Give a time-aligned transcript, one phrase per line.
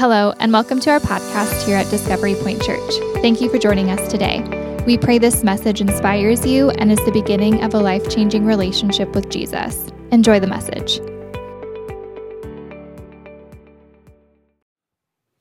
[0.00, 2.90] Hello, and welcome to our podcast here at Discovery Point Church.
[3.16, 4.40] Thank you for joining us today.
[4.86, 9.14] We pray this message inspires you and is the beginning of a life changing relationship
[9.14, 9.90] with Jesus.
[10.10, 11.00] Enjoy the message.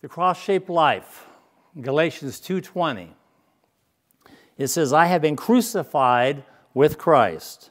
[0.02, 1.26] The cross-shaped life,
[1.80, 3.16] Galatians 2:20.
[4.58, 7.70] It says, "I have been crucified with Christ.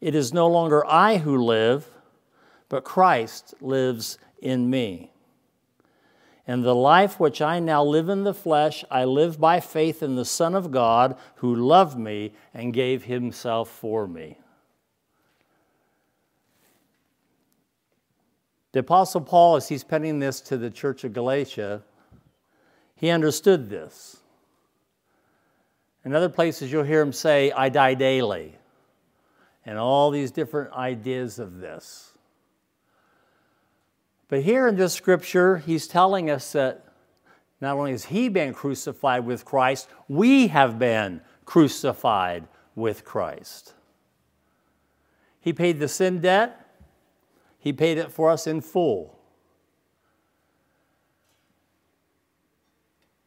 [0.00, 1.88] It is no longer I who live,
[2.68, 5.10] but Christ lives in me."
[6.46, 10.14] And the life which I now live in the flesh, I live by faith in
[10.14, 14.38] the Son of God who loved me and gave himself for me.
[18.72, 21.82] The Apostle Paul, as he's penning this to the church of Galatia,
[22.94, 24.18] he understood this.
[26.04, 28.54] In other places, you'll hear him say, I die daily,
[29.64, 32.05] and all these different ideas of this.
[34.28, 36.84] But here in this scripture, he's telling us that
[37.60, 43.72] not only has he been crucified with Christ, we have been crucified with Christ.
[45.40, 46.60] He paid the sin debt,
[47.58, 49.16] he paid it for us in full.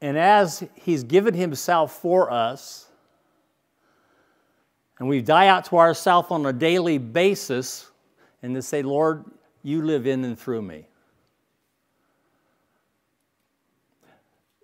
[0.02, 2.88] And as he's given himself for us,
[5.00, 7.90] and we die out to ourselves on a daily basis,
[8.42, 9.26] and to say, Lord,
[9.64, 10.89] you live in and through me.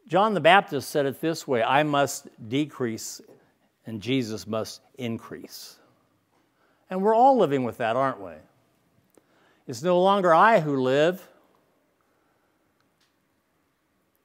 [0.08, 3.22] John the Baptist said it this way I must decrease
[3.86, 5.78] and Jesus must increase.
[6.90, 8.34] And we're all living with that, aren't we?
[9.68, 11.28] It's no longer I who live,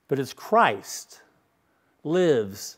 [0.08, 1.22] but it's Christ
[2.04, 2.76] lives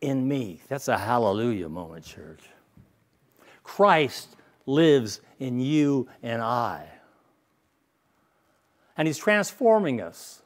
[0.00, 0.60] in me.
[0.68, 2.40] That's a hallelujah moment, church.
[3.62, 6.86] Christ lives in you and I.
[8.96, 10.42] And He's transforming us.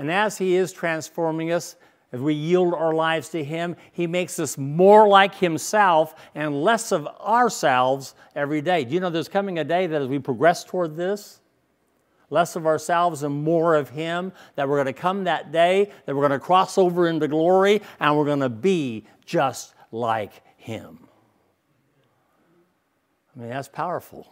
[0.00, 1.76] And as He is transforming us,
[2.10, 6.90] as we yield our lives to Him, He makes us more like Himself and less
[6.90, 8.84] of ourselves every day.
[8.84, 11.40] Do you know there's coming a day that as we progress toward this,
[12.30, 16.16] less of ourselves and more of Him, that we're going to come that day, that
[16.16, 21.06] we're going to cross over into glory, and we're going to be just like Him.
[23.36, 24.26] I mean, that's powerful.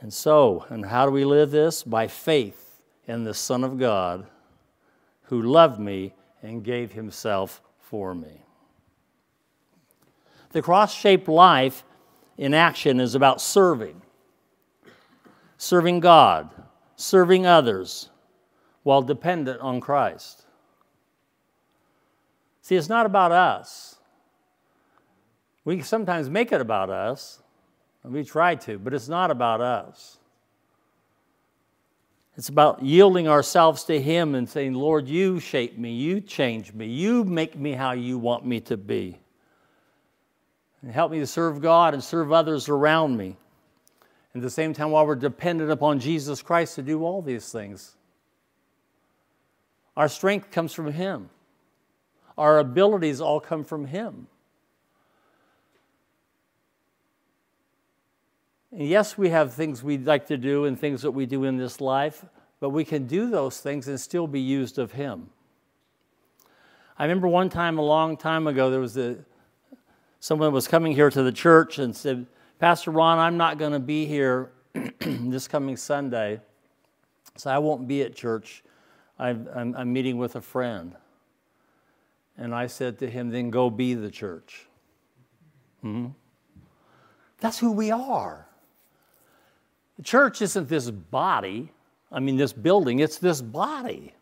[0.00, 1.82] And so, and how do we live this?
[1.82, 4.26] By faith in the Son of God
[5.24, 8.44] who loved me and gave himself for me.
[10.52, 11.84] The cross shaped life
[12.36, 14.00] in action is about serving,
[15.58, 16.50] serving God,
[16.96, 18.08] serving others
[18.82, 20.46] while dependent on Christ.
[22.62, 23.96] See, it's not about us.
[25.64, 27.39] We sometimes make it about us,
[28.04, 30.18] we try to, but it's not about us.
[32.36, 36.86] It's about yielding ourselves to Him and saying, Lord, you shape me, you change me,
[36.86, 39.20] you make me how you want me to be.
[40.80, 43.36] And help me to serve God and serve others around me.
[44.34, 47.96] At the same time, while we're dependent upon Jesus Christ to do all these things,
[49.96, 51.28] our strength comes from Him.
[52.38, 54.28] Our abilities all come from Him.
[58.72, 61.56] And yes, we have things we'd like to do and things that we do in
[61.56, 62.24] this life,
[62.60, 65.30] but we can do those things and still be used of Him.
[66.98, 69.16] I remember one time, a long time ago, there was a,
[70.20, 72.26] someone was coming here to the church and said,
[72.58, 74.52] Pastor Ron, I'm not going to be here
[75.00, 76.40] this coming Sunday,
[77.36, 78.62] so I won't be at church.
[79.18, 80.94] I'm, I'm, I'm meeting with a friend.
[82.36, 84.66] And I said to him, then go be the church.
[85.80, 86.08] hmm
[87.40, 88.46] That's who we are.
[90.00, 91.70] The church isn't this body,
[92.10, 94.14] I mean, this building, it's this body.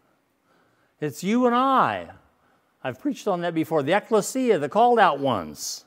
[1.01, 2.09] It's you and I.
[2.83, 3.85] I've preached on that before.
[3.85, 5.85] The ecclesia, the called out ones.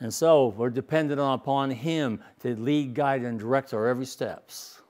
[0.00, 4.80] And so we're dependent upon Him to lead, guide, and direct our every steps.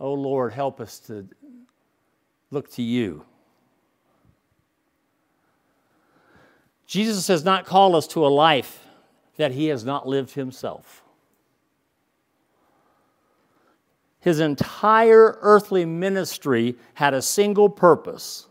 [0.00, 1.24] Oh Lord, help us to
[2.50, 3.24] look to you.
[6.88, 8.84] Jesus has not called us to a life
[9.36, 11.03] that He has not lived Himself.
[14.24, 18.46] His entire earthly ministry had a single purpose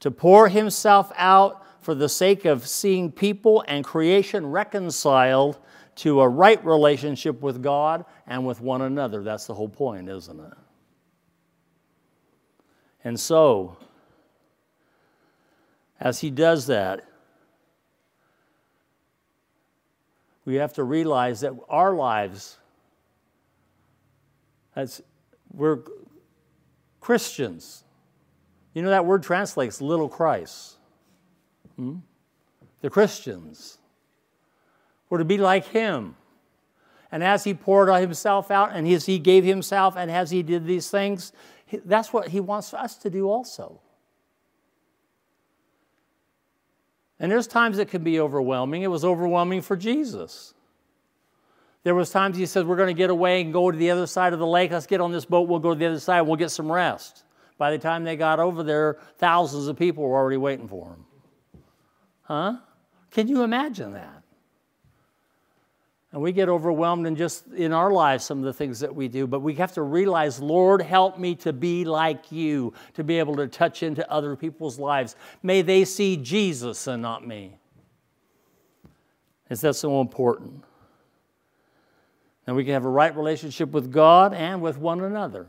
[0.00, 5.60] to pour himself out for the sake of seeing people and creation reconciled
[5.94, 9.22] to a right relationship with God and with one another.
[9.22, 10.52] That's the whole point, isn't it?
[13.04, 13.76] And so,
[16.00, 17.04] as he does that,
[20.44, 22.58] we have to realize that our lives,
[24.76, 25.02] as
[25.52, 25.78] we're
[27.00, 27.84] Christians,
[28.74, 30.76] you know that word translates little Christ.
[31.76, 31.96] Hmm?
[32.82, 33.78] The Christians.
[35.08, 36.16] We're to be like Him.
[37.10, 40.66] And as He poured Himself out, and as He gave Himself, and as He did
[40.66, 41.32] these things,
[41.84, 43.80] that's what He wants us to do also.
[47.18, 48.82] And there's times it can be overwhelming.
[48.82, 50.52] It was overwhelming for Jesus.
[51.86, 54.08] There was times he said, We're going to get away and go to the other
[54.08, 54.72] side of the lake.
[54.72, 55.48] Let's get on this boat.
[55.48, 56.22] We'll go to the other side.
[56.22, 57.22] We'll get some rest.
[57.58, 61.04] By the time they got over there, thousands of people were already waiting for him.
[62.22, 62.56] Huh?
[63.12, 64.24] Can you imagine that?
[66.10, 69.06] And we get overwhelmed in just in our lives, some of the things that we
[69.06, 73.20] do, but we have to realize, Lord, help me to be like you, to be
[73.20, 75.14] able to touch into other people's lives.
[75.40, 77.60] May they see Jesus and not me.
[79.48, 80.64] Is that so important?
[82.46, 85.48] And we can have a right relationship with God and with one another.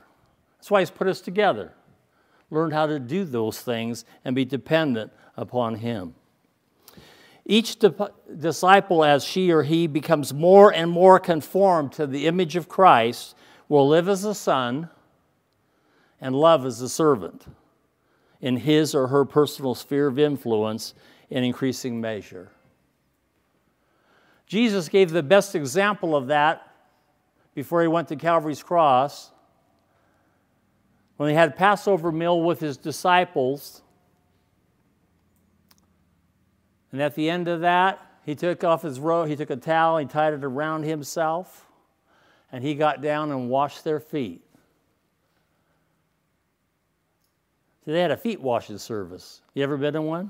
[0.57, 1.73] That's why He's put us together.
[2.49, 6.15] Learn how to do those things and be dependent upon Him.
[7.49, 7.77] Each
[8.37, 13.37] disciple, as she or he becomes more and more conformed to the image of Christ,
[13.69, 14.89] will live as a son
[16.19, 17.45] and love as a servant
[18.41, 20.93] in his or her personal sphere of influence
[21.29, 22.51] in increasing measure.
[24.45, 26.66] Jesus gave the best example of that
[27.57, 29.31] before he went to Calvary's cross.
[31.15, 33.81] When he had Passover meal with his disciples,
[36.91, 39.97] and at the end of that, he took off his robe, he took a towel,
[39.97, 41.65] he tied it around himself,
[42.51, 44.43] and he got down and washed their feet.
[47.85, 49.41] So they had a feet washing service.
[49.55, 50.29] You ever been in one?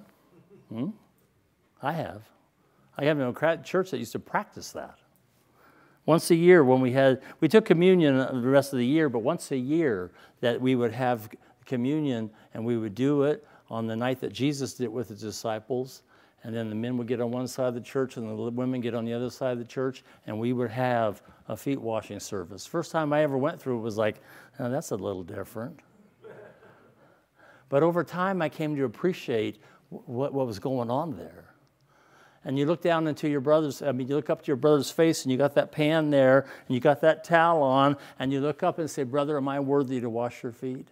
[0.70, 0.90] Hmm?
[1.82, 2.22] I have.
[2.98, 4.98] I have a church that used to practice that.
[6.08, 9.20] Once a year, when we had, we took communion the rest of the year, but
[9.20, 10.10] once a year
[10.42, 11.30] that we would have
[11.66, 15.22] communion and we would do it on the night that Jesus did it with his
[15.22, 16.02] disciples
[16.44, 18.80] and then the men would get on one side of the church and the women
[18.80, 22.20] get on the other side of the church, and we would have a feet washing
[22.20, 22.66] service.
[22.66, 24.22] First time I ever went through it was like,
[24.60, 25.80] oh, that's a little different.
[27.70, 31.47] But over time, I came to appreciate what, what was going on there.
[32.48, 34.90] And you look down into your brother's, I mean, you look up to your brother's
[34.90, 38.40] face and you got that pan there and you got that towel on, and you
[38.40, 40.88] look up and say, Brother, am I worthy to wash your feet?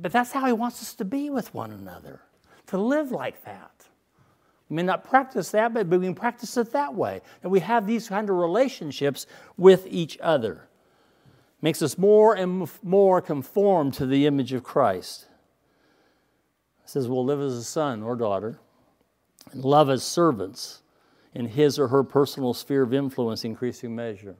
[0.00, 2.20] But that's how he wants us to be with one another
[2.68, 3.72] to live like that.
[4.68, 7.22] We may not practice that, but we can practice it that way.
[7.42, 10.68] And we have these kind of relationships with each other.
[11.60, 15.26] Makes us more and more conformed to the image of Christ.
[16.84, 18.60] It says we'll live as a son or daughter
[19.52, 20.82] and love as servants
[21.34, 24.36] in his or her personal sphere of influence, increasing measure.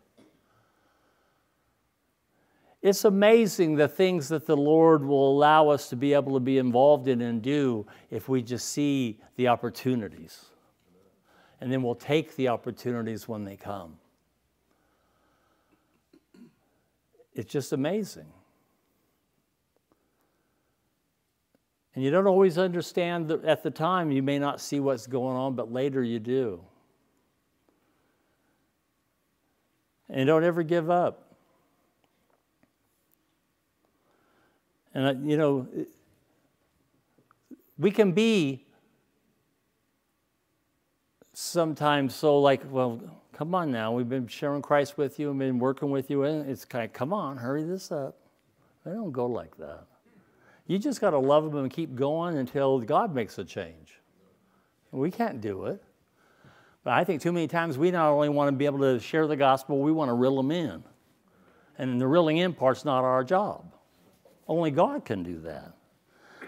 [2.82, 6.58] It's amazing the things that the Lord will allow us to be able to be
[6.58, 10.47] involved in and do if we just see the opportunities.
[11.61, 13.97] And then we'll take the opportunities when they come.
[17.35, 18.32] It's just amazing.
[21.97, 25.55] And you don't always understand at the time, you may not see what's going on,
[25.55, 26.61] but later you do.
[30.11, 31.35] And don't ever give up.
[34.93, 35.67] And, uh, you know,
[37.79, 38.67] we can be
[41.33, 43.00] sometimes so like, well,
[43.33, 46.49] come on now, we've been sharing Christ with you and been working with you, and
[46.50, 48.19] it's kind of, come on, hurry this up.
[48.85, 49.87] They don't go like that.
[50.66, 54.00] You just got to love them and keep going until God makes a change.
[54.90, 55.82] We can't do it.
[56.82, 59.26] But I think too many times we not only want to be able to share
[59.26, 60.85] the gospel, we want to reel them in.
[61.78, 63.73] And the reeling in part's not our job.
[64.49, 65.73] Only God can do that.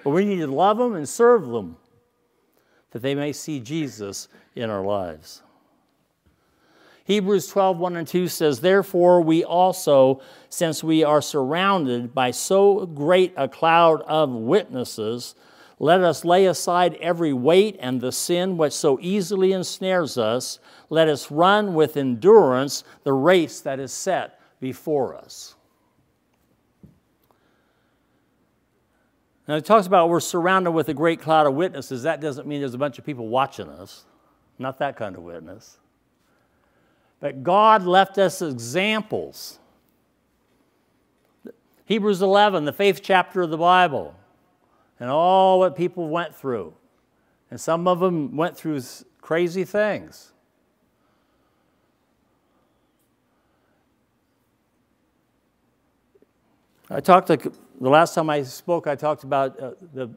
[0.04, 1.76] But we need to love them and serve them
[2.90, 5.42] that they may see Jesus in our lives.
[7.09, 12.85] Hebrews 12, 1 and 2 says, Therefore, we also, since we are surrounded by so
[12.85, 15.35] great a cloud of witnesses,
[15.79, 20.59] let us lay aside every weight and the sin which so easily ensnares us.
[20.91, 25.55] Let us run with endurance the race that is set before us.
[29.49, 32.03] Now, it talks about we're surrounded with a great cloud of witnesses.
[32.03, 34.05] That doesn't mean there's a bunch of people watching us,
[34.59, 35.79] not that kind of witness.
[37.20, 39.58] But God left us examples.
[41.84, 44.14] Hebrews 11, the faith chapter of the Bible,
[45.00, 46.75] and all what people went through.
[47.50, 48.82] And some of them went through
[49.20, 50.32] crazy things.
[56.90, 60.10] I talked to, the last time I spoke, I talked about uh, the,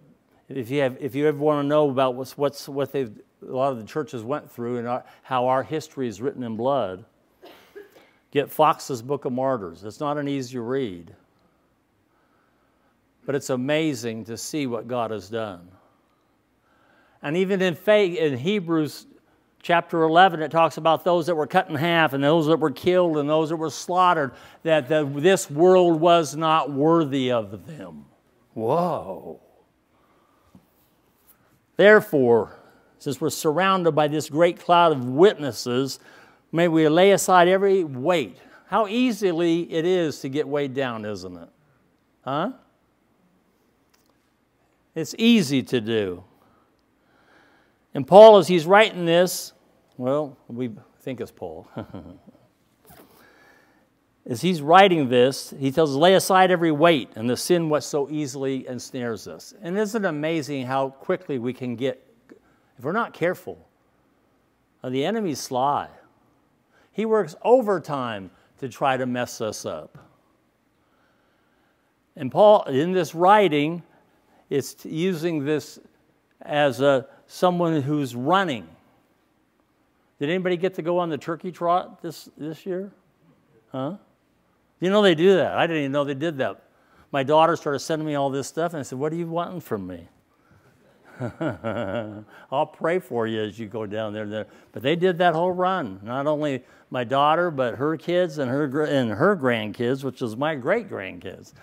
[0.47, 3.11] if you, have, if you ever want to know about what's, what's, what they've,
[3.47, 6.55] a lot of the churches went through and our, how our history is written in
[6.55, 7.05] blood,
[8.31, 9.83] get Fox's Book of Martyrs.
[9.83, 11.13] It's not an easy read,
[13.25, 15.67] but it's amazing to see what God has done.
[17.21, 19.05] And even in, faith, in Hebrews
[19.61, 22.71] chapter 11, it talks about those that were cut in half and those that were
[22.71, 24.33] killed and those that were slaughtered,
[24.63, 28.05] that the, this world was not worthy of them.
[28.53, 29.39] Whoa.
[31.77, 32.60] Therefore,
[33.01, 35.99] since we're surrounded by this great cloud of witnesses,
[36.51, 38.37] may we lay aside every weight.
[38.67, 41.49] How easily it is to get weighed down, isn't it?
[42.23, 42.51] Huh?
[44.93, 46.23] It's easy to do.
[47.95, 49.53] And Paul, as he's writing this,
[49.97, 51.67] well, we think it's Paul.
[54.27, 57.83] as he's writing this, he tells us, lay aside every weight and the sin what
[57.83, 59.55] so easily ensnares us.
[59.59, 62.10] And isn't it amazing how quickly we can get,
[62.81, 63.59] if we're not careful,
[64.83, 65.87] uh, the enemy's sly.
[66.91, 69.99] He works overtime to try to mess us up.
[72.15, 73.83] And Paul, in this writing,
[74.49, 75.77] is using this
[76.41, 78.67] as a someone who's running.
[80.17, 82.91] Did anybody get to go on the turkey trot this, this year?
[83.71, 83.97] Huh?
[84.79, 85.53] You know they do that.
[85.53, 86.63] I didn't even know they did that.
[87.11, 89.61] My daughter started sending me all this stuff, and I said, What are you wanting
[89.61, 90.07] from me?
[92.51, 94.47] I'll pray for you as you go down there.
[94.71, 95.99] But they did that whole run.
[96.03, 100.55] Not only my daughter, but her kids and her, and her grandkids, which is my
[100.55, 101.53] great grandkids.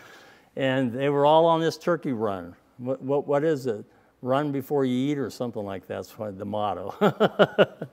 [0.56, 2.54] And they were all on this turkey run.
[2.78, 3.84] What, what, what is it?
[4.22, 6.06] run before you eat or something like that.
[6.08, 6.94] That's the motto.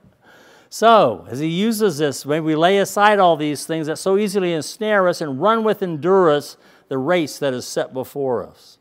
[0.68, 4.52] so, as he uses this, when we lay aside all these things that so easily
[4.52, 6.56] ensnare us and run with endurance
[6.88, 8.78] the race that is set before us.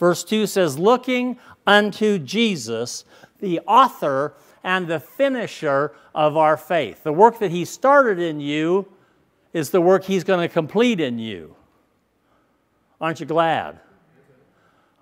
[0.00, 3.04] Verse 2 says, Looking unto Jesus,
[3.38, 7.04] the author and the finisher of our faith.
[7.04, 8.90] The work that he started in you
[9.52, 11.54] is the work he's going to complete in you.
[12.98, 13.78] Aren't you glad?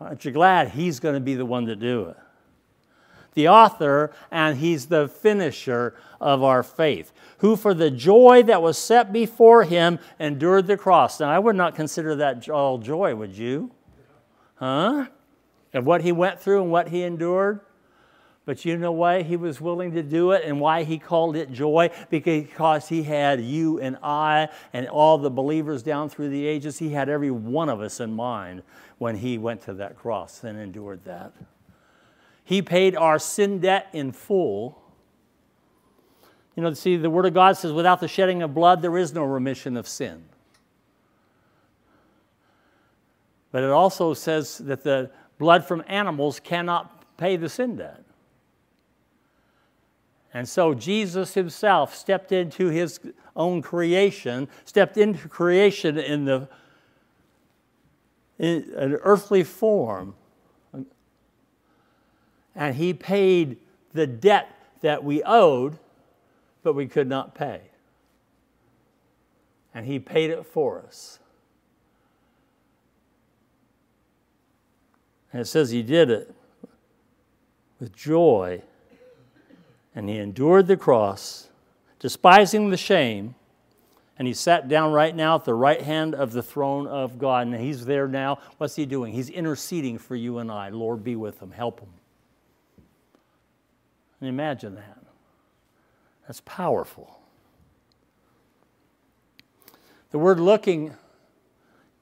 [0.00, 2.16] Aren't you glad he's going to be the one to do it?
[3.34, 8.76] The author, and he's the finisher of our faith, who for the joy that was
[8.76, 11.20] set before him endured the cross.
[11.20, 13.70] Now, I would not consider that all joy, would you?
[14.58, 15.06] Huh?
[15.74, 17.60] Of what he went through and what he endured?
[18.44, 21.52] But you know why he was willing to do it and why he called it
[21.52, 21.90] joy?
[22.08, 26.78] Because he had you and I and all the believers down through the ages.
[26.78, 28.62] He had every one of us in mind
[28.96, 31.34] when he went to that cross and endured that.
[32.42, 34.80] He paid our sin debt in full.
[36.56, 39.12] You know, see, the Word of God says, without the shedding of blood, there is
[39.12, 40.24] no remission of sin.
[43.50, 48.04] But it also says that the blood from animals cannot pay the sin debt.
[50.34, 53.00] And so Jesus himself stepped into his
[53.34, 56.48] own creation, stepped into creation in the
[58.38, 60.14] in an earthly form,
[62.54, 63.56] and he paid
[63.92, 64.48] the debt
[64.80, 65.78] that we owed,
[66.62, 67.62] but we could not pay.
[69.74, 71.18] And he paid it for us.
[75.32, 76.35] And it says he did it
[77.80, 78.62] with joy
[79.94, 81.49] and he endured the cross,
[81.99, 83.35] despising the shame,
[84.18, 87.47] and he sat down right now at the right hand of the throne of God.
[87.47, 88.38] And he's there now.
[88.58, 89.12] What's he doing?
[89.12, 90.70] He's interceding for you and I.
[90.70, 91.88] Lord, be with him, help him.
[94.20, 94.99] And imagine that.
[96.26, 97.20] That's powerful.
[100.11, 100.94] The word looking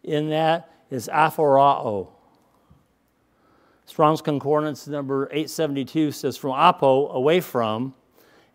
[0.03, 2.09] in that is aphorao.
[3.87, 7.95] Strong's Concordance number 872 says, from apo, away from,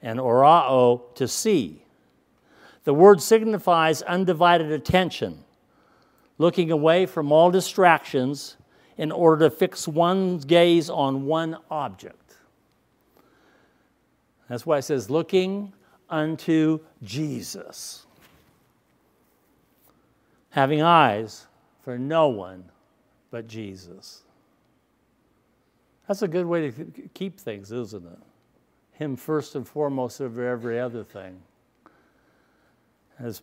[0.01, 1.85] and orao, to see.
[2.83, 5.43] The word signifies undivided attention,
[6.37, 8.57] looking away from all distractions
[8.97, 12.35] in order to fix one's gaze on one object.
[14.49, 15.71] That's why it says, looking
[16.09, 18.05] unto Jesus.
[20.49, 21.47] Having eyes
[21.83, 22.65] for no one
[23.31, 24.23] but Jesus.
[26.11, 28.19] That's a good way to keep things, isn't it?
[28.91, 31.41] Him first and foremost over every other thing.
[33.17, 33.41] As,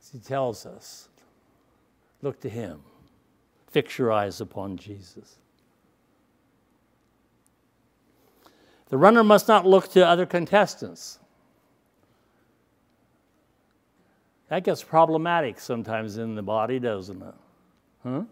[0.00, 1.08] as he tells us,
[2.20, 2.80] look to him,
[3.70, 5.38] fix your eyes upon Jesus.
[8.88, 11.20] The runner must not look to other contestants.
[14.48, 17.34] That gets problematic sometimes in the body, doesn't it?
[18.02, 18.22] Huh?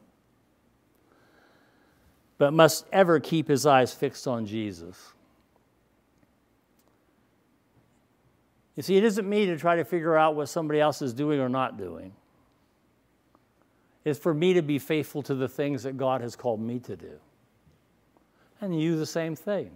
[2.40, 5.12] But must ever keep his eyes fixed on Jesus.
[8.76, 11.38] You see, it isn't me to try to figure out what somebody else is doing
[11.38, 12.14] or not doing.
[14.06, 16.96] It's for me to be faithful to the things that God has called me to
[16.96, 17.12] do.
[18.62, 19.70] And you the same thing.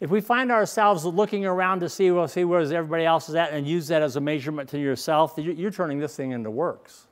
[0.00, 3.52] If we find ourselves looking around to see, well, see where everybody else is at
[3.52, 7.06] and use that as a measurement to yourself, you're turning this thing into works.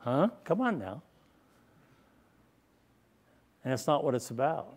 [0.00, 0.28] Huh?
[0.44, 1.02] Come on now.
[3.64, 4.74] And that's not what it's about.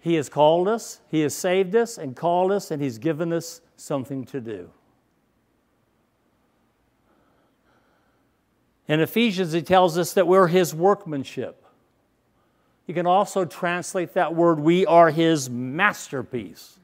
[0.00, 3.60] He has called us, He has saved us and called us, and He's given us
[3.76, 4.70] something to do.
[8.86, 11.64] In Ephesians, He tells us that we're His workmanship.
[12.86, 16.78] You can also translate that word, we are his masterpiece.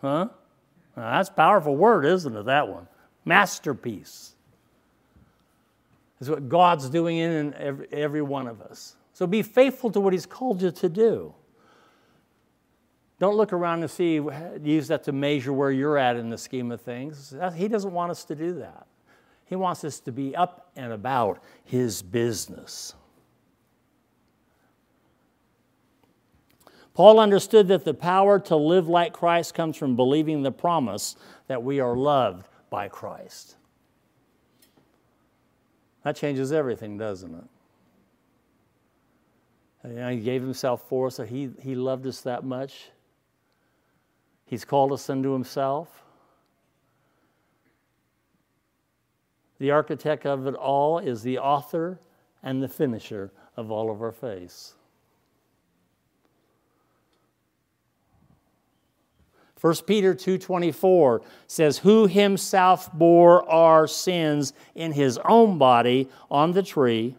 [0.00, 0.28] Huh?
[0.96, 2.88] Now, that's a powerful word, isn't it, that one?
[3.24, 4.32] Masterpiece.
[6.20, 7.54] Is what God's doing in
[7.92, 8.96] every, one of us.
[9.12, 11.34] So be faithful to what he's called you to do.
[13.18, 14.20] Don't look around and see,
[14.62, 17.34] use that to measure where you're at in the scheme of things.
[17.54, 18.86] He doesn't want us to do that.
[19.44, 22.94] He wants us to be up and about his business.
[26.94, 31.14] Paul understood that the power to live like Christ comes from believing the promise
[31.46, 33.56] that we are loved by Christ.
[36.06, 37.34] That changes everything, doesn't
[39.82, 40.12] it?
[40.12, 42.90] He gave himself for us, he, he loved us that much.
[44.44, 46.04] He's called us unto himself.
[49.58, 51.98] The architect of it all is the author
[52.40, 54.75] and the finisher of all of our faith.
[59.60, 66.62] 1 Peter 2:24 says who himself bore our sins in his own body on the
[66.62, 67.16] tree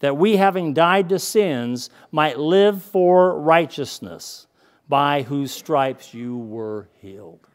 [0.00, 4.46] that we having died to sins might live for righteousness
[4.88, 7.46] by whose stripes you were healed.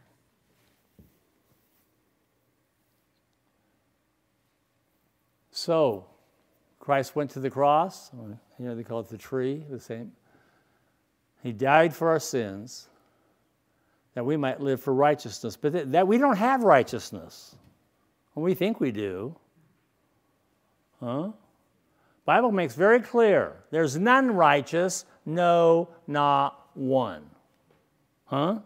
[5.51, 6.05] So,
[6.79, 8.11] Christ went to the cross,
[8.59, 10.11] you know, they call it the tree, the same.
[11.41, 12.89] He died for our sins
[14.15, 15.55] that we might live for righteousness.
[15.55, 17.55] But that, that we don't have righteousness.
[18.33, 19.35] we think we do.
[20.99, 21.31] Huh?
[22.25, 27.29] Bible makes very clear there's none righteous, no, not one.
[28.25, 28.59] Huh?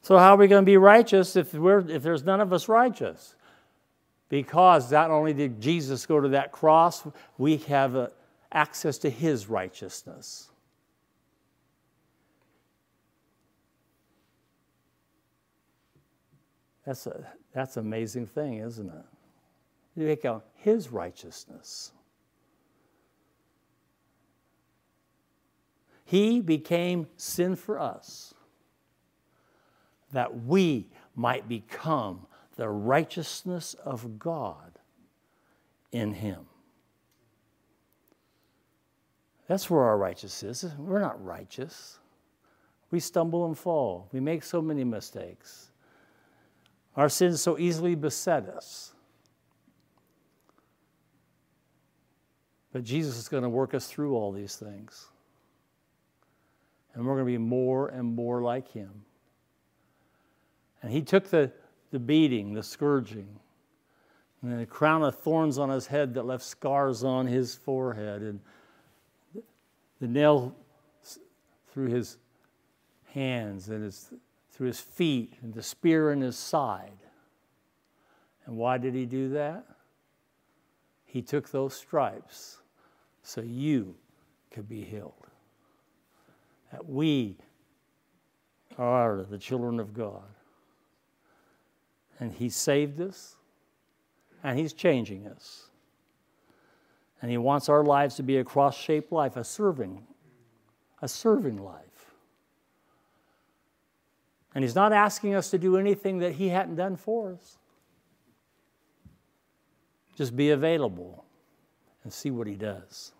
[0.00, 2.68] So how are we going to be righteous if, we're, if there's none of us
[2.68, 3.36] righteous?
[4.28, 7.06] Because not only did Jesus go to that cross,
[7.38, 8.08] we have uh,
[8.50, 10.51] access to his righteousness.
[16.84, 19.04] That's a that's an amazing thing, isn't it?
[19.94, 21.92] You take out his righteousness.
[26.04, 28.34] He became sin for us
[30.12, 34.78] that we might become the righteousness of God
[35.90, 36.46] in him.
[39.48, 40.74] That's where our righteousness is.
[40.76, 41.98] We're not righteous.
[42.90, 44.08] We stumble and fall.
[44.12, 45.71] We make so many mistakes.
[46.96, 48.92] Our sins so easily beset us.
[52.72, 55.06] But Jesus is going to work us through all these things.
[56.94, 58.90] And we're going to be more and more like him.
[60.82, 61.52] And he took the,
[61.90, 63.38] the beating, the scourging,
[64.42, 68.40] and the crown of thorns on his head that left scars on his forehead, and
[70.00, 70.56] the nail
[71.72, 72.18] through his
[73.06, 74.12] hands and his
[74.62, 77.00] through his feet and the spear in his side.
[78.46, 79.66] And why did he do that?
[81.04, 82.58] He took those stripes
[83.24, 83.96] so you
[84.52, 85.26] could be healed.
[86.70, 87.38] That we
[88.78, 90.22] are the children of God.
[92.20, 93.34] And he saved us,
[94.44, 95.70] and he's changing us.
[97.20, 100.06] And he wants our lives to be a cross shaped life, a serving,
[101.00, 101.91] a serving life.
[104.54, 107.58] And He's not asking us to do anything that He hadn't done for us.
[110.16, 111.24] Just be available
[112.04, 113.12] and see what He does.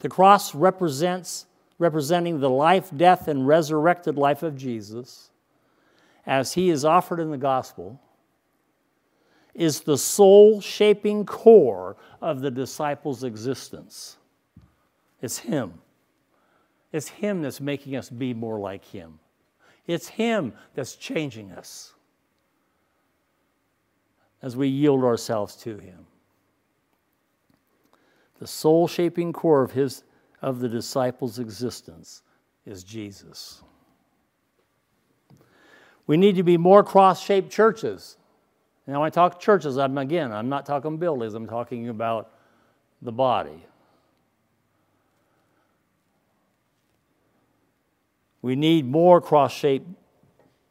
[0.00, 1.46] The cross represents
[1.78, 5.30] representing the life, death, and resurrected life of Jesus
[6.26, 8.00] as he is offered in the gospel.
[9.54, 14.16] is the soul shaping core of the disciples' existence.
[15.20, 15.74] It's Him.
[16.92, 19.18] It's Him that's making us be more like Him.
[19.86, 21.94] It's Him that's changing us
[24.42, 26.06] as we yield ourselves to Him.
[28.38, 30.02] The soul shaping core of, his,
[30.40, 32.22] of the disciples' existence
[32.66, 33.62] is Jesus.
[36.06, 38.16] We need to be more cross shaped churches.
[38.86, 42.32] Now, when I talk churches, I'm again, I'm not talking buildings, I'm talking about
[43.00, 43.64] the body.
[48.42, 49.88] We need more cross shaped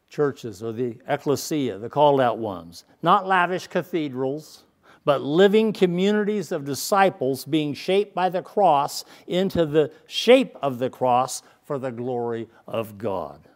[0.09, 2.83] churches or the ecclesia, the called out ones.
[3.01, 4.65] Not lavish cathedrals,
[5.05, 10.89] but living communities of disciples being shaped by the cross into the shape of the
[10.89, 13.47] cross for the glory of God.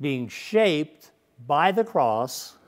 [0.00, 1.12] Being shaped
[1.46, 2.58] by the cross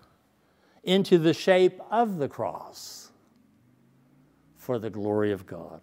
[0.84, 3.10] into the shape of the cross
[4.56, 5.82] for the glory of God.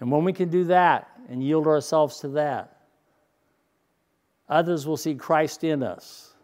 [0.00, 2.76] And when we can do that and yield ourselves to that,
[4.48, 6.34] others will see Christ in us.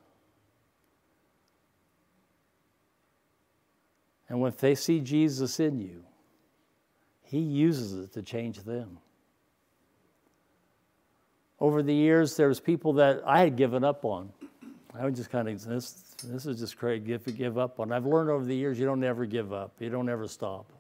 [4.29, 6.03] And when they see Jesus in you,
[7.23, 8.99] He uses it to change them.
[11.61, 14.33] Over the years, there was people that I had given up on.
[14.93, 17.93] I would just kind of this, this is just crazy give, give up on.
[17.93, 19.75] I've learned over the years you don't ever give up.
[19.81, 20.73] You don't ever stop.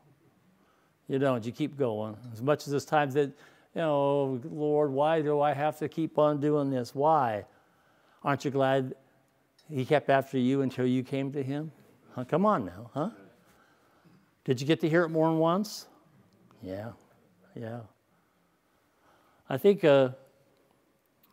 [1.08, 1.44] You don't.
[1.44, 2.16] You keep going.
[2.32, 3.28] As much as there's times that,
[3.74, 6.94] you know, Lord, why do I have to keep on doing this?
[6.94, 7.44] Why?
[8.22, 8.94] Aren't you glad
[9.70, 11.70] He kept after you until you came to Him?
[12.14, 12.24] Huh?
[12.24, 13.10] Come on now, huh?
[14.44, 15.86] Did you get to hear it more than once?
[16.62, 16.92] Yeah,
[17.54, 17.80] yeah.
[19.48, 20.10] I think uh,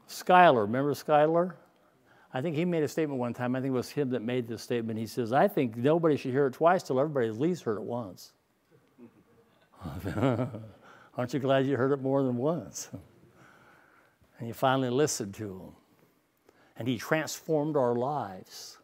[0.08, 1.56] Schuyler, remember Schuyler?
[2.34, 3.56] I think he made a statement one time.
[3.56, 4.98] I think it was him that made this statement.
[4.98, 7.84] He says, I think nobody should hear it twice till everybody at least heard it
[7.84, 8.32] once.
[11.18, 12.90] Aren't you glad you heard it more than once?
[14.40, 15.72] And you finally listened to him.
[16.76, 18.80] And he transformed our lives.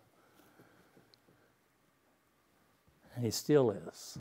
[3.16, 4.20] And he still is.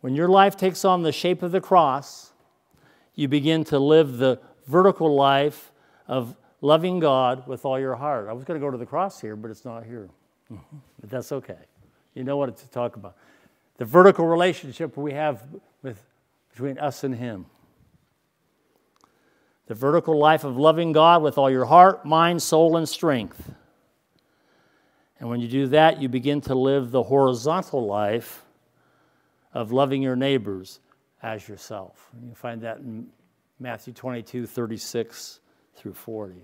[0.00, 2.32] When your life takes on the shape of the cross,
[3.14, 5.70] you begin to live the vertical life
[6.06, 8.28] of loving God with all your heart.
[8.28, 10.08] I was going to go to the cross here, but it's not here.
[10.50, 11.58] but that's okay.
[12.14, 13.16] You know what to talk about.
[13.78, 15.42] The vertical relationship we have
[15.82, 16.02] with,
[16.50, 17.46] between us and Him.
[19.66, 23.52] The vertical life of loving God with all your heart, mind, soul, and strength.
[25.20, 28.44] And when you do that, you begin to live the horizontal life
[29.52, 30.80] of loving your neighbors
[31.22, 32.10] as yourself.
[32.12, 33.08] And you find that in
[33.60, 35.40] Matthew 22, 36
[35.74, 36.34] through 40.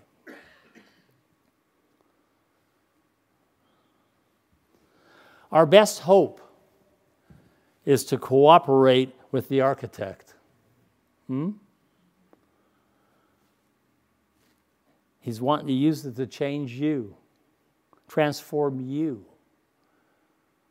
[5.53, 6.41] Our best hope
[7.85, 10.35] is to cooperate with the architect.
[11.27, 11.51] Hmm?
[15.21, 17.17] He's wanting to use it to change you,
[18.09, 19.25] transform you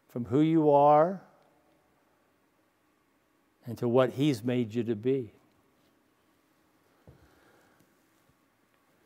[0.10, 1.21] from who you are
[3.67, 5.34] into what He's made you to be.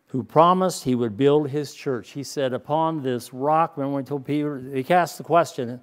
[0.07, 2.11] who promised he would build his church.
[2.11, 5.81] He said, Upon this rock, remember when he told Peter, he cast the question,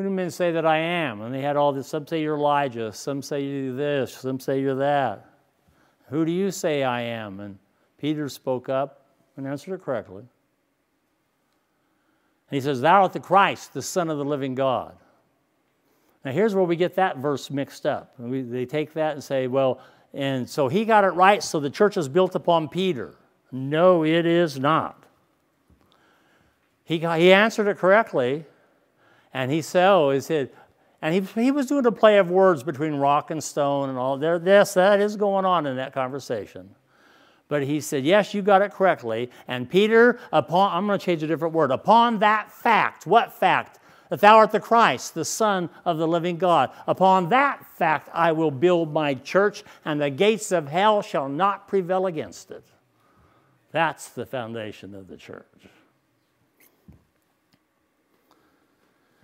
[0.00, 1.20] Who do men say that I am?
[1.20, 4.58] And they had all this some say you're Elijah, some say you're this, some say
[4.58, 5.26] you're that.
[6.08, 7.38] Who do you say I am?
[7.38, 7.58] And
[7.98, 9.04] Peter spoke up
[9.36, 10.22] and answered it correctly.
[10.22, 10.28] And
[12.48, 14.96] he says, Thou art the Christ, the Son of the living God.
[16.24, 18.14] Now, here's where we get that verse mixed up.
[18.18, 19.82] We, they take that and say, well,
[20.14, 23.16] and so he got it right, so the church is built upon Peter.
[23.52, 25.04] No, it is not.
[26.84, 28.46] He, got, he answered it correctly,
[29.32, 30.50] and he said, oh, he said,
[31.02, 34.18] and he, he was doing a play of words between rock and stone and all.
[34.18, 36.74] There, yes, that is going on in that conversation.
[37.48, 39.30] But he said, Yes, you got it correctly.
[39.48, 43.80] And Peter, upon, I'm going to change a different word, upon that fact, what fact?
[44.10, 46.70] that thou art the Christ, the Son of the living God.
[46.86, 51.68] Upon that fact I will build my church, and the gates of hell shall not
[51.68, 52.64] prevail against it.
[53.70, 55.46] That's the foundation of the church.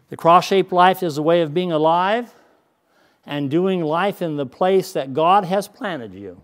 [0.09, 2.33] The cross shaped life is a way of being alive
[3.25, 6.41] and doing life in the place that God has planted you.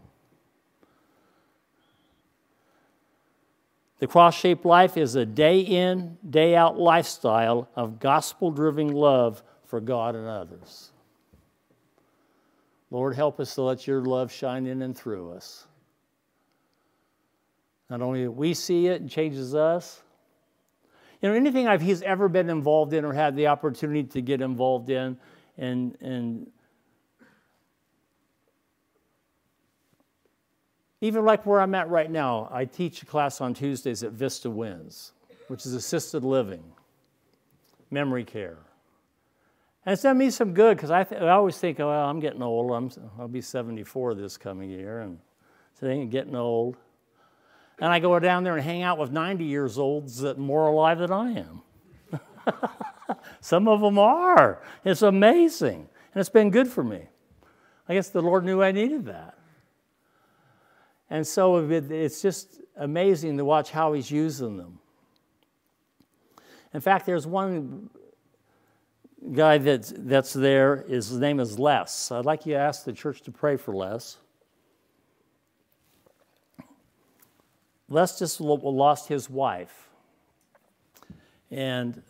[4.01, 9.45] The cross shaped life is a day in, day out lifestyle of gospel driven love
[9.65, 10.91] for God and others.
[12.91, 15.67] Lord, help us to let your love shine in and through us.
[17.89, 20.02] Not only we see it and changes us.
[21.23, 24.41] You know, anything I've, he's ever been involved in or had the opportunity to get
[24.41, 25.17] involved in,
[25.57, 26.51] and, and
[31.01, 34.51] even like where I'm at right now, I teach a class on Tuesdays at Vista
[34.51, 35.13] Winds,
[35.47, 36.65] which is assisted living,
[37.91, 38.59] memory care.
[39.87, 42.43] And it's done me some good because I, I always think, oh, well, I'm getting
[42.43, 42.73] old.
[42.73, 45.19] I'm, I'll be 74 this coming year, and
[45.79, 46.77] so I'm getting old.
[47.83, 50.69] And I go down there and hang out with 90 years olds that are more
[50.69, 51.63] alive than I am.
[53.41, 54.63] some of them are.
[54.85, 55.89] It's amazing.
[56.15, 57.09] And it's been good for me.
[57.89, 59.37] I guess the Lord knew I needed that.
[61.11, 64.79] And so it's just amazing to watch how He's using them.
[66.73, 67.91] In fact, there's one
[69.33, 72.13] guy that's, that's there, his name is Les.
[72.13, 74.19] I'd like you to ask the church to pray for Les.
[77.93, 79.89] Les just lost his wife.
[81.51, 82.03] And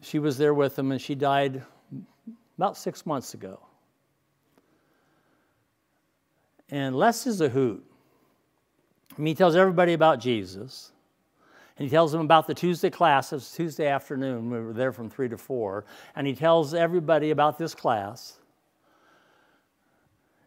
[0.00, 1.62] she was there with him, and she died
[2.56, 3.58] about six months ago.
[6.70, 7.84] And Les is a hoot.
[9.16, 10.92] He tells everybody about Jesus.
[11.76, 13.32] And he tells them about the Tuesday class.
[13.32, 14.48] It was Tuesday afternoon.
[14.48, 15.84] We were there from 3 to 4.
[16.14, 18.38] And he tells everybody about this class.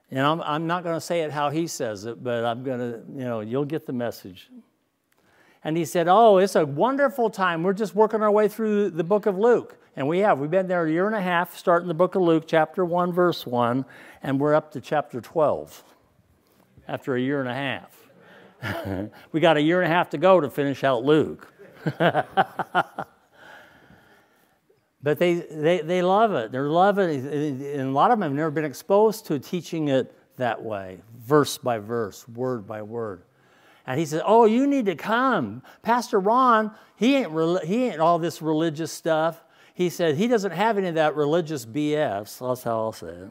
[0.10, 2.80] And I'm, I'm not going to say it how he says it, but I'm going
[2.80, 4.50] to, you know, you'll get the message.
[5.64, 7.64] And he said, Oh, it's a wonderful time.
[7.64, 9.78] We're just working our way through the book of Luke.
[9.98, 10.40] And we have.
[10.40, 13.12] We've been there a year and a half, starting the book of Luke, chapter 1,
[13.12, 13.84] verse 1,
[14.22, 15.84] and we're up to chapter 12
[16.88, 19.10] after a year and a half.
[19.32, 21.52] we got a year and a half to go to finish out Luke.
[25.04, 26.52] but they, they, they love it.
[26.52, 27.24] They love it.
[27.24, 31.58] And a lot of them have never been exposed to teaching it that way, verse
[31.58, 33.24] by verse, word by word.
[33.86, 35.64] And he said, Oh, you need to come.
[35.82, 39.44] Pastor Ron, he ain't, he ain't all this religious stuff.
[39.74, 42.40] He said, He doesn't have any of that religious BS.
[42.40, 43.30] That's how I'll say it.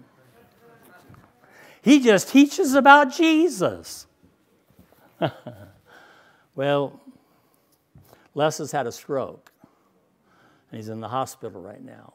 [1.83, 4.07] He just teaches about Jesus.
[6.55, 7.01] well,
[8.35, 9.53] Les has had a stroke,
[10.77, 12.12] and he's in the hospital right now.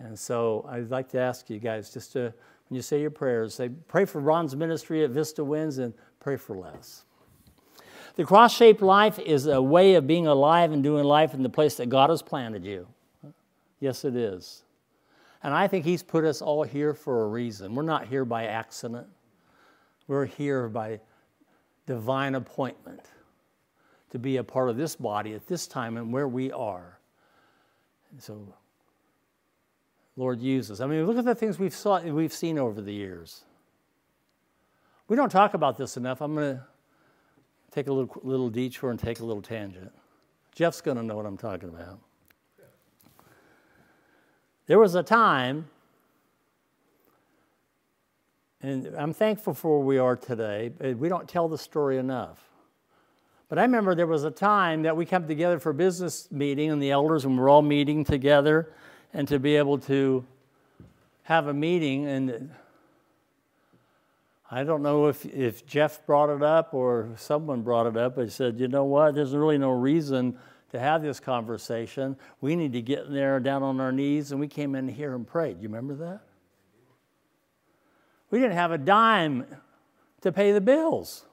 [0.00, 3.54] And so I'd like to ask you guys just to, when you say your prayers,
[3.54, 7.04] say, pray for Ron's ministry at Vista Winds and pray for Les.
[8.16, 11.48] The cross shaped life is a way of being alive and doing life in the
[11.48, 12.88] place that God has planted you.
[13.78, 14.64] Yes, it is.
[15.44, 17.76] And I think He's put us all here for a reason.
[17.76, 19.06] We're not here by accident,
[20.08, 20.98] we're here by
[21.86, 23.02] divine appointment
[24.10, 26.99] to be a part of this body at this time and where we are.
[28.18, 28.54] So,
[30.16, 30.80] Lord, uses.
[30.80, 33.42] I mean, look at the things we've, saw, we've seen over the years.
[35.08, 36.20] We don't talk about this enough.
[36.20, 36.64] I'm going to
[37.70, 39.92] take a little, little detour and take a little tangent.
[40.54, 42.00] Jeff's going to know what I'm talking about.
[44.66, 45.68] There was a time
[48.62, 50.70] and I'm thankful for where we are today.
[50.76, 52.49] But we don't tell the story enough.
[53.50, 56.70] But I remember there was a time that we come together for a business meeting,
[56.70, 58.72] and the elders, and we're all meeting together,
[59.12, 60.24] and to be able to
[61.24, 62.06] have a meeting.
[62.06, 62.52] And
[64.52, 68.18] I don't know if, if Jeff brought it up or someone brought it up.
[68.18, 69.16] I said, you know what?
[69.16, 70.38] There's really no reason
[70.70, 72.16] to have this conversation.
[72.40, 74.30] We need to get in there down on our knees.
[74.30, 75.60] And we came in here and prayed.
[75.60, 76.20] You remember that?
[78.30, 79.44] We didn't have a dime
[80.20, 81.24] to pay the bills.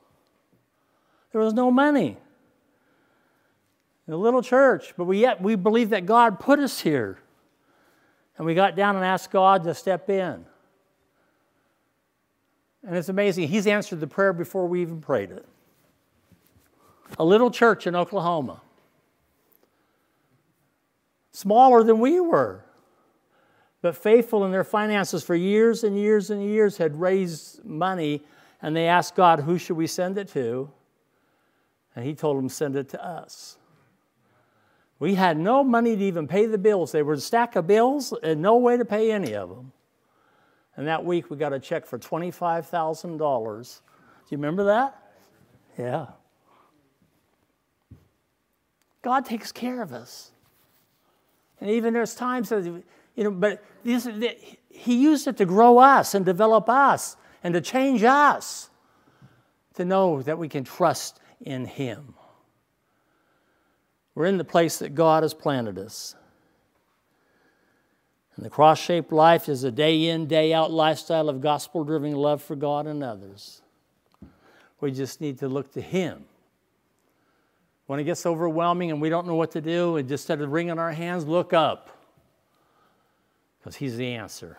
[1.31, 2.17] There was no money.
[4.07, 7.17] In a little church, but we yet we believe that God put us here.
[8.37, 10.45] And we got down and asked God to step in.
[12.85, 13.49] And it's amazing.
[13.49, 15.45] He's answered the prayer before we even prayed it.
[17.19, 18.61] A little church in Oklahoma.
[21.31, 22.63] Smaller than we were
[23.81, 28.21] but faithful in their finances for years and years and years, had raised money,
[28.61, 30.69] and they asked God, Who should we send it to?
[31.97, 33.57] And He told them, Send it to us.
[34.99, 36.91] We had no money to even pay the bills.
[36.91, 39.71] They were a stack of bills and no way to pay any of them.
[40.75, 43.07] And that week we got a check for $25,000.
[43.09, 45.11] Do you remember that?
[45.75, 46.05] Yeah.
[49.01, 50.29] God takes care of us.
[51.59, 56.23] And even there's times that you know, but he used it to grow us and
[56.23, 58.69] develop us and to change us
[59.73, 62.13] to know that we can trust in him.
[64.15, 66.15] We're in the place that God has planted us.
[68.35, 72.13] And the cross shaped life is a day in, day out lifestyle of gospel driven
[72.13, 73.61] love for God and others.
[74.79, 76.25] We just need to look to Him.
[77.87, 80.51] When it gets overwhelming and we don't know what to do, and just instead of
[80.51, 81.89] wringing our hands, look up
[83.59, 84.57] because He's the answer.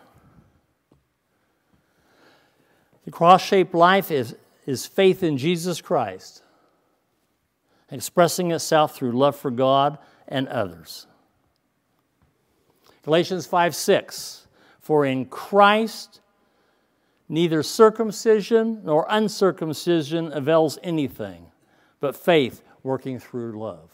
[3.05, 6.43] The cross shaped life is, is faith in Jesus Christ,
[7.91, 9.97] expressing itself through love for God
[10.27, 11.07] and others.
[13.03, 14.47] Galatians 5 6.
[14.79, 16.21] For in Christ,
[17.27, 21.47] neither circumcision nor uncircumcision avails anything,
[21.99, 23.91] but faith working through love.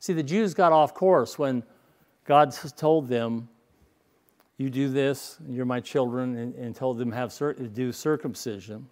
[0.00, 1.62] See, the Jews got off course when
[2.24, 3.48] God told them,
[4.56, 8.88] You do this, you're my children, and, and told them have to do circumcision.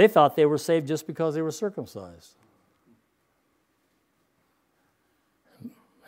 [0.00, 2.34] They thought they were saved just because they were circumcised.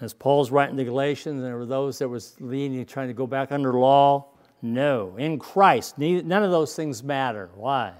[0.00, 3.52] As Paul's writing the Galatians, there were those that was leaning, trying to go back
[3.52, 4.28] under law.
[4.62, 7.50] No, in Christ, none of those things matter.
[7.55, 7.92] Why?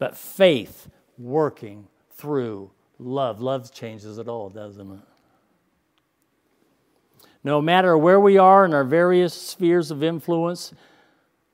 [0.00, 3.40] But faith working through love.
[3.40, 7.28] Love changes it all, doesn't it?
[7.44, 10.74] No matter where we are in our various spheres of influence,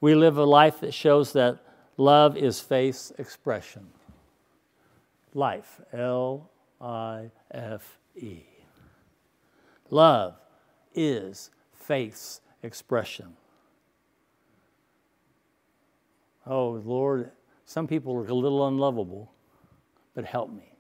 [0.01, 1.59] we live a life that shows that
[1.97, 3.87] love is faith's expression.
[5.35, 6.51] Life, L
[6.81, 8.45] I F E.
[9.91, 10.35] Love
[10.95, 13.37] is faith's expression.
[16.47, 17.31] Oh, Lord,
[17.67, 19.33] some people are a little unlovable,
[20.15, 20.75] but help me.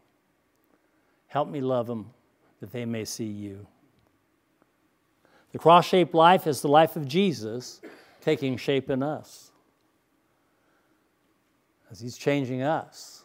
[1.29, 2.11] Help me love them
[2.61, 3.67] that they may see you.
[5.53, 7.81] The cross shaped life is the life of Jesus
[8.21, 9.52] taking shape in us.
[12.01, 13.25] He's changing us,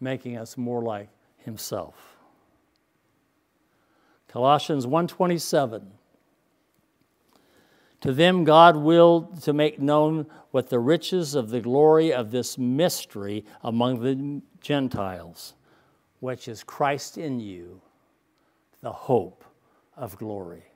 [0.00, 2.16] making us more like Himself.
[4.28, 5.86] Colossians 1:27
[8.02, 12.58] To them God willed to make known what the riches of the glory of this
[12.58, 15.54] mystery among the Gentiles,
[16.20, 17.80] which is Christ in you,
[18.80, 19.44] the hope
[19.96, 20.67] of glory.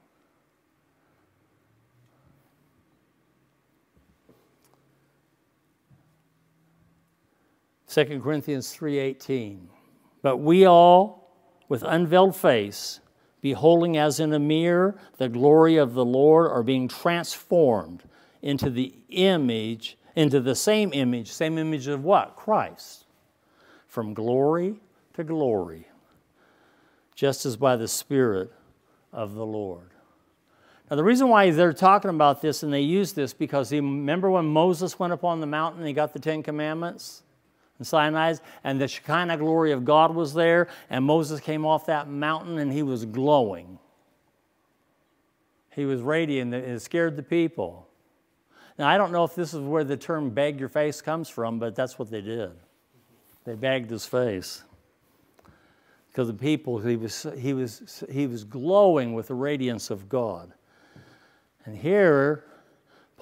[7.93, 9.69] Second Corinthians 3:18
[10.23, 11.31] But we all
[11.69, 13.01] with unveiled face
[13.43, 18.05] beholding as in a mirror the glory of the Lord, are being transformed
[18.41, 22.35] into the image, into the same image, same image of what?
[22.35, 23.05] Christ.
[23.89, 24.81] From glory
[25.13, 25.87] to glory,
[27.15, 28.51] just as by the Spirit
[29.13, 29.91] of the Lord.
[30.91, 34.47] Now, the reason why they're talking about this and they use this because remember when
[34.47, 37.23] Moses went up on the mountain and he got the Ten Commandments?
[37.83, 42.09] And Sinai, and the Shekinah glory of God was there, and Moses came off that
[42.09, 43.81] mountain and he was glowing.
[45.75, 47.89] He was radiant and it scared the people.
[48.79, 51.59] Now, I don't know if this is where the term bag your face comes from,
[51.59, 52.53] but that's what they did.
[53.45, 54.63] They bagged his face.
[56.09, 60.53] Because the people, he was, he, was, he was glowing with the radiance of God.
[61.65, 62.45] And here,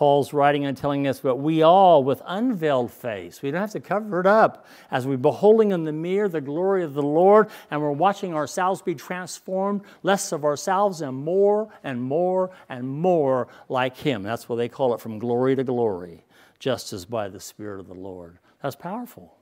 [0.01, 3.81] Paul's writing and telling us, but we all with unveiled face, we don't have to
[3.81, 7.83] cover it up, as we're beholding in the mirror the glory of the Lord, and
[7.83, 13.95] we're watching ourselves be transformed, less of ourselves and more and more and more like
[13.95, 14.23] Him.
[14.23, 16.25] That's what they call it from glory to glory,
[16.59, 18.39] just as by the Spirit of the Lord.
[18.63, 19.37] That's powerful.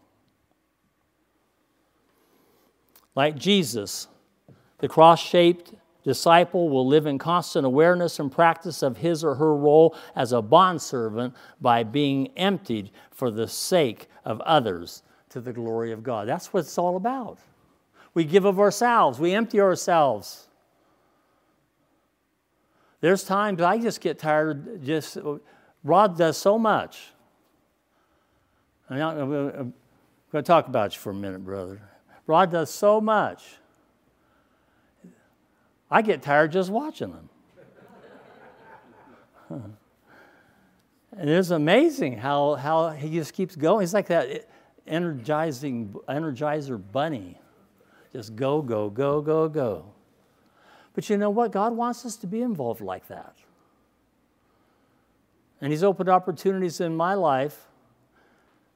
[3.15, 4.09] Like Jesus,
[4.79, 5.73] the cross shaped
[6.09, 10.41] disciple will live in constant awareness and practice of his or her role as a
[10.41, 16.27] bondservant by being emptied for the sake of others to the glory of God.
[16.27, 17.41] That's what it's all about.
[18.15, 20.49] We give of ourselves, we empty ourselves.
[23.03, 25.19] There's times I just get tired, just,
[25.85, 27.13] Rod does so much.
[28.89, 29.75] I'm going
[30.33, 31.83] to talk about you for a minute, brother.
[32.27, 33.59] Rod does so much.
[35.91, 37.29] I get tired just watching them.
[41.17, 43.81] and it's amazing how, how he just keeps going.
[43.81, 44.49] He's like that
[44.87, 47.41] energizing energizer bunny.
[48.13, 49.85] Just go, go, go, go, go.
[50.95, 51.53] But you know what?
[51.53, 53.37] God wants us to be involved like that.
[55.61, 57.67] And He's opened opportunities in my life.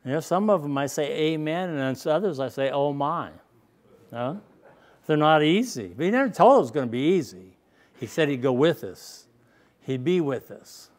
[0.04, 3.30] You know, some of them I say amen, and then others I say, oh my.
[4.10, 4.40] No?
[5.06, 5.92] They're not easy.
[5.96, 7.56] But he never told us it was going to be easy.
[7.98, 9.26] He said he'd go with us,
[9.80, 10.90] he'd be with us.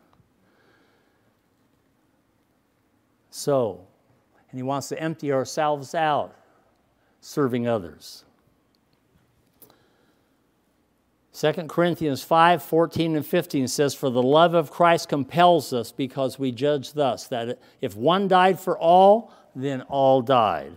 [3.30, 3.88] So,
[4.52, 6.36] and he wants to empty ourselves out
[7.20, 8.26] serving others.
[11.34, 16.38] 2 Corinthians 5 14 and 15 says, For the love of Christ compels us because
[16.38, 20.74] we judge thus, that if one died for all, then all died.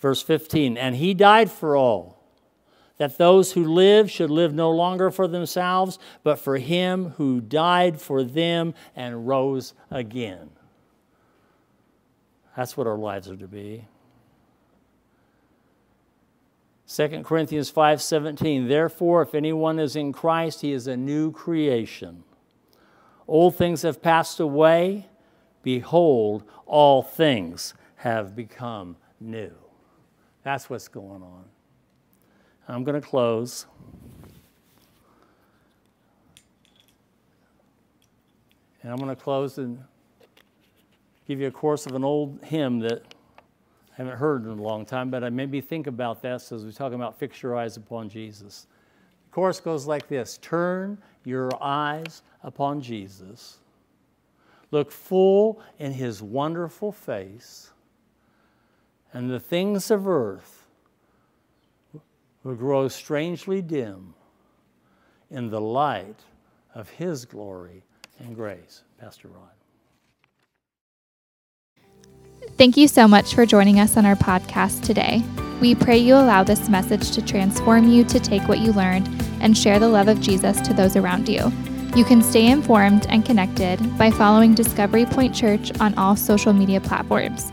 [0.00, 2.22] Verse 15, and he died for all,
[2.98, 8.00] that those who live should live no longer for themselves, but for him who died
[8.00, 10.50] for them and rose again.
[12.56, 13.84] That's what our lives are to be.
[16.88, 22.24] 2 Corinthians 5:17 Therefore if anyone is in Christ he is a new creation.
[23.28, 25.06] Old things have passed away
[25.62, 29.67] behold all things have become new.
[30.48, 31.44] That's what's going on.
[32.68, 33.66] I'm going to close.
[38.82, 39.78] And I'm going to close and
[41.26, 43.02] give you a course of an old hymn that
[43.42, 46.72] I haven't heard in a long time, but I maybe think about this as we're
[46.72, 48.68] talking about fix your eyes upon Jesus.
[49.26, 50.96] The chorus goes like this Turn
[51.26, 53.58] your eyes upon Jesus.
[54.70, 57.70] Look full in his wonderful face,
[59.12, 60.66] and the things of earth
[62.42, 64.14] will grow strangely dim
[65.30, 66.20] in the light
[66.74, 67.82] of his glory
[68.18, 68.82] and grace.
[68.98, 69.50] Pastor Rod.
[72.56, 75.22] Thank you so much for joining us on our podcast today.
[75.60, 79.08] We pray you allow this message to transform you to take what you learned
[79.40, 81.52] and share the love of Jesus to those around you.
[81.94, 86.80] You can stay informed and connected by following Discovery Point Church on all social media
[86.80, 87.52] platforms.